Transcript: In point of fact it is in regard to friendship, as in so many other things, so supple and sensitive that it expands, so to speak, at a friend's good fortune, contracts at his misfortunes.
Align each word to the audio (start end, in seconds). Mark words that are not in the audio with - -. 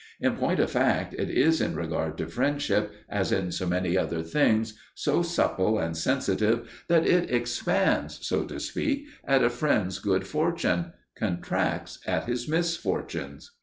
In 0.19 0.35
point 0.35 0.59
of 0.59 0.71
fact 0.71 1.13
it 1.13 1.29
is 1.29 1.61
in 1.61 1.75
regard 1.75 2.17
to 2.17 2.25
friendship, 2.25 2.91
as 3.07 3.31
in 3.31 3.51
so 3.51 3.67
many 3.67 3.95
other 3.95 4.23
things, 4.23 4.73
so 4.95 5.21
supple 5.21 5.77
and 5.77 5.95
sensitive 5.95 6.67
that 6.87 7.05
it 7.05 7.29
expands, 7.29 8.17
so 8.25 8.43
to 8.45 8.59
speak, 8.59 9.05
at 9.25 9.43
a 9.43 9.49
friend's 9.51 9.99
good 9.99 10.25
fortune, 10.25 10.93
contracts 11.15 11.99
at 12.07 12.23
his 12.23 12.47
misfortunes. 12.47 13.51